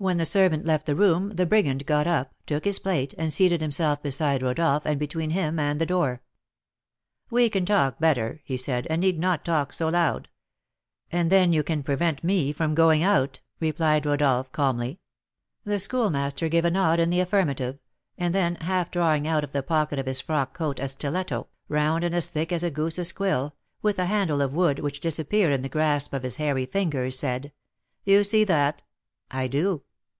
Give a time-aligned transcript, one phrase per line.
[0.00, 3.60] When the servant left the room, the brigand got up, took his plate, and seated
[3.60, 6.22] himself beside Rodolph and between him and the door.
[7.30, 10.28] "We can talk better," he said, "and need not talk so loud."
[11.10, 15.00] "And then you can prevent me from going out," replied Rodolph, calmly.
[15.64, 17.80] The Schoolmaster gave a nod in the affirmative,
[18.16, 22.04] and then, half drawing out of the pocket of his frock coat a stiletto, round
[22.04, 23.52] and as thick as a goose's quill,
[23.82, 27.52] with a handle of wood which disappeared in the grasp of his hairy fingers, said:
[28.04, 28.84] "You see that?"
[29.32, 29.82] "I do."